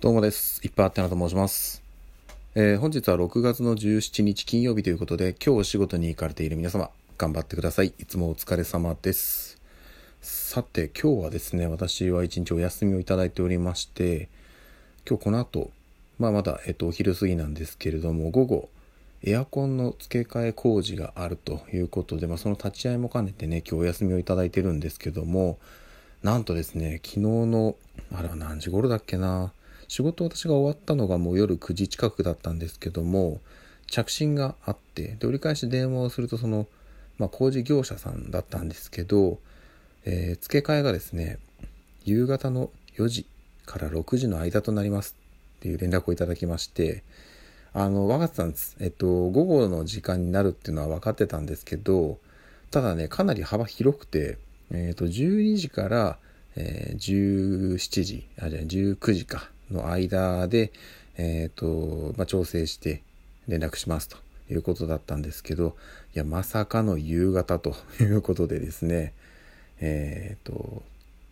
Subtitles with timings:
[0.00, 0.62] どうもです。
[0.64, 1.82] いっぱいあってなと申します。
[2.54, 6.88] えー本日は6月の17日金曜日ということで、今日お仕事に行かれている皆様、
[7.18, 7.92] 頑張ってください。
[7.98, 9.60] いつもお疲れ様です。
[10.22, 14.30] さて、今日はですね、私は一日お休みをいただいておりまして、
[15.06, 15.70] 今日この後、
[16.18, 18.70] まあまだ、えっと、お昼過ぎなんですけれども、午後、
[19.22, 25.58] エアコンの付け替え工事があるということで、まあ、その立ち会いも兼ねてね、今日お休みをいただいてるんですけども、
[26.22, 27.76] なんとですね、昨日の、
[28.14, 29.52] あれは何時頃だっけな、
[29.90, 33.40] 仕事私が終わったのがもう夜9時近くだったんですけども、
[33.88, 36.68] 着信があって、で、折り返し電話をすると、その、
[37.18, 39.40] まあ、工事業者さんだったんですけど、
[40.04, 41.40] えー付け替えがですね、
[42.04, 43.26] 夕方の4時
[43.66, 45.16] から6時の間となります
[45.58, 47.02] っていう連絡をいただきまして、
[47.72, 48.76] あの、分かってたんです。
[48.78, 52.18] えっと、午後の時間になるっていうのは分かってたんですけど、
[52.70, 54.38] ただね、かなり幅広くて、
[54.70, 56.18] えっと、12時から、
[56.54, 60.72] えー17時、あ、じゃあ19時か、の間で、
[61.16, 63.02] えっと、まあ、調整して
[63.48, 64.16] 連絡しますと
[64.50, 65.76] いうことだったんですけど、
[66.14, 69.12] いや、まさかの夕方と いうことでですね、
[69.80, 70.82] えっと、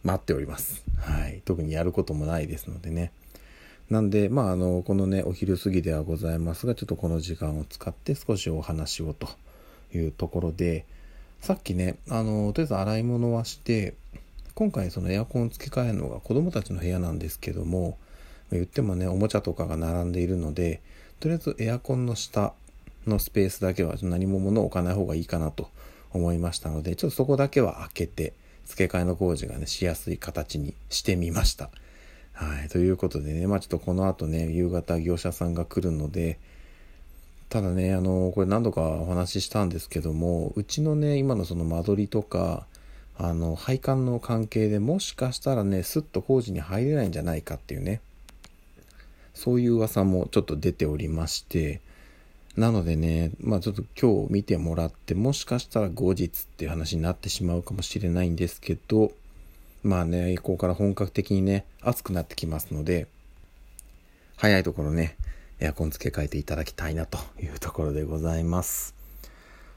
[0.04, 0.82] 待っております。
[0.98, 1.42] はい。
[1.44, 3.12] 特にやることもないですのでね。
[3.90, 9.28] なんで、まあ、あの、このね、お昼過ぎではございますが、ちょっとこの時間を使って少しお話をと
[9.94, 10.84] いうところで、
[11.40, 13.94] さっきね、あの、とりあえず洗い物はして、
[14.54, 17.96] 今回そのエアコン付け替えるのが子供たちの部屋なんですけども、
[18.50, 20.80] 言ってもね、おもちゃとかが並んでいるので、
[21.20, 22.54] とりあえずエアコンの下
[23.06, 25.68] のスペースだけは何も物を置かない方がいいかなと
[26.12, 28.32] 思いましたので、ちょっとそこだけは開けて、
[28.66, 31.70] 付け替えの工事がね、しやすい形にしてみました。
[32.32, 32.68] はい。
[32.68, 36.38] ということでね、まあちょっとこの後ね、夕方業者さんが来るので、
[37.48, 42.66] ただね、あの、これ何度かお話ししたんですけども、うちのね、今のその間取りとか、
[43.16, 48.02] あの、配管の関係でもしかしたらね、スッと工事に入れないんじゃないかっていうね、
[49.38, 51.80] そういう噂もちょっと出ておりまして、
[52.56, 59.12] なのでね、まあちょっと今日見てもらって、もしかしたら後日っていう話になってしまうかもしれないんですけど、
[59.84, 63.06] まあね、ここから本格的にね、暑くなってきますので、
[64.34, 65.16] 早いところね、
[65.60, 68.96] エアコン付け替えていただきたいなというところでございます。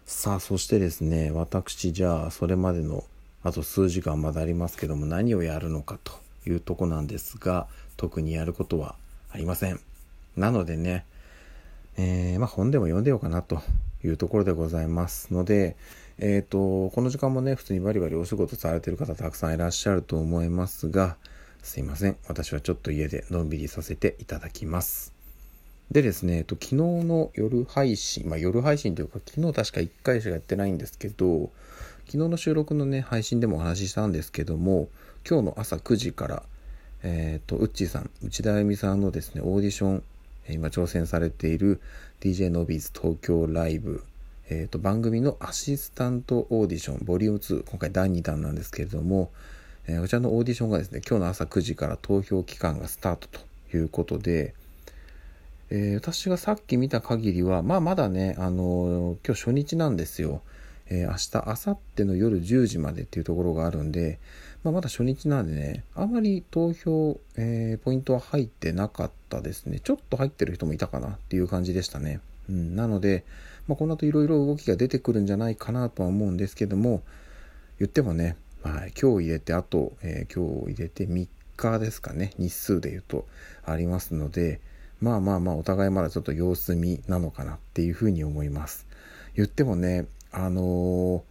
[0.07, 3.03] さあ、そしてですね、私じゃあ、それまでの、
[3.43, 6.13] あと数時間まだありますけども、何をやるのかと
[6.47, 8.95] いうとこなんですが、特にやることは
[9.31, 9.79] ありません。
[10.35, 11.05] なのでね、
[11.97, 13.61] えー、まあ本でも読んでようかなと
[14.03, 15.75] いうところでございますので、
[16.19, 21.17] えっ、と、この時間もね、普通にバリバリお仕事されてる方たくさんいらっしゃると思いますが、
[21.63, 22.17] すいません。
[22.27, 25.13] 私はちょっと家でのんびりさせていただきます。
[25.91, 31.51] でですね、えっと、昨日の夜配信、まあ夜配信というか、昨日確か1回しかやってないんですけど、
[32.05, 34.89] 昨日の収録のね、配信でもお話ししたんですけども、
[35.27, 36.43] 今日の朝9時から、
[37.03, 40.03] えっ、と、ウッチーさん、内田あゆみさんのですね、オーディション、
[40.49, 41.81] 今挑戦されている
[42.19, 44.03] DJ のビーズ東京ライブ、
[44.49, 49.31] えっ、と、番組のアシスタントオーディション、ボリューム2、今回第2弾なんですけれども、
[49.87, 53.39] えーこちらのオーディションがですね、今日の朝9時から投票期間がスタートと
[53.75, 54.53] いうことで、
[55.71, 60.41] えー私がさっき見た限りは、まあまだね、あの今日初日なんですよ。
[60.91, 64.19] えー明日、明後日の夜10時までっていうところがあるんで、
[64.63, 69.79] まあまだ初日なんでね、あまり投票、えーポイントは入ってなかったですね。
[69.79, 72.19] ちょっと入ってる人もいたかなっていう感じでしたね。
[72.49, 73.23] うん、なので、
[73.67, 77.03] まあ、この後いろいろ動きが出てくるんじゃないかなとは思うんですけども、
[77.79, 83.25] 言ってもね、はい、今日入れて、あと、えー今日入れて3日ですかね、日数で言うと
[83.63, 84.59] ありますので、
[84.99, 88.85] まあまあまあ、お互いまだちょっと様子見なのかなっていうふうに思います。
[89.35, 91.23] 言ってもね、あの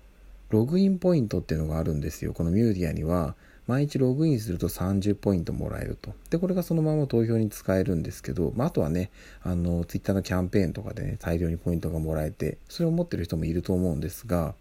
[0.51, 2.33] ログインポイントっていうのがあるんですよ。
[2.33, 3.37] このミューディアには、
[3.69, 6.13] 毎日ログインすると30ポイントもらえると。
[6.29, 9.13] で、これがそのまま投票に使えるんですけど、まあ、あとはね、
[9.45, 14.55] あの、ツイッターのキャンペーンとかでね、大量にポイントがもらえて、それを持ってる人もいると思うんですが、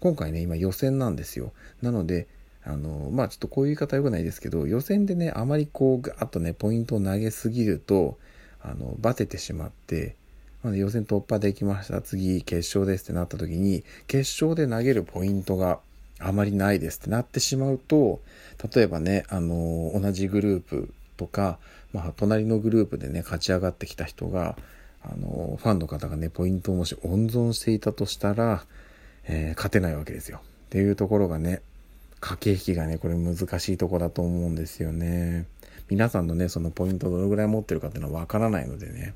[0.00, 1.52] 今回ね、今予選なんですよ。
[1.82, 2.26] なので、
[2.64, 8.18] あの、まあ、ちょっとこういう言い方は良くないですけど、予選でね、あまりこう、ガーッとね、ポイントを投げすぎると、
[8.60, 10.16] あの、バテてしまって、
[10.62, 12.00] まあ予選突破できました。
[12.00, 15.80] 次、決勝ですってなった時に、決勝で投げるポイントが
[16.18, 18.20] あまりないですってなってしまうと、
[18.74, 21.58] 例えばね、あの、同じグループとか、
[21.92, 24.56] まあ、隣のグループでね、勝ち上がってきた人が、
[25.02, 28.64] あの、ファンの方がね、ポイントをもし温存していたとしたら、
[29.28, 30.40] えー勝てないわけですよ。
[30.66, 31.62] っていうところがね、
[32.20, 35.46] 駆け引きがね、これ難しいとこだと思うんですよね。
[35.88, 39.14] 皆さんのね、そのポイントどのぐらい持ってるかっていうのはわからないのでね。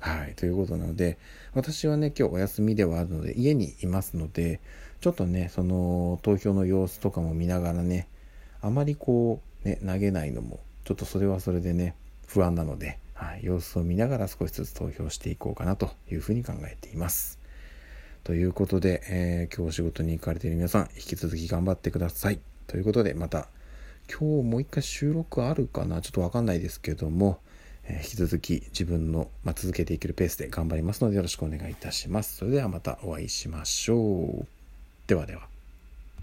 [0.00, 0.34] はい。
[0.36, 1.18] ということなので、
[1.54, 4.60] 私はね、今日お休みではあるので、家にいますので、
[5.00, 8.08] ちょっとね、その投票の様子とかも見ながらね、
[8.60, 11.94] あまりこう、ね、投げないのも、ちょっとそれはそれでね、
[12.26, 17.38] 不安なので、はい、様子を見ながら少しずつ投票していこうかなというふうに考えています。
[18.22, 22.40] ということで、えー、今日お仕事に行かれている皆さん、引き続き頑張ってください。
[22.66, 23.48] ということで、また、
[24.08, 26.00] 今日もう一回収録あるかな？
[26.00, 27.40] ちょっとわかんないですけども、
[27.94, 32.36] 引き続き自分の、まあ、続けていけるペースで頑張りますのでよろしくお願いいたします。
[32.36, 34.46] それではまたお会いしましょう。
[35.06, 35.57] ではでは。